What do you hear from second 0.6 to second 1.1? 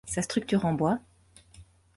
en bois.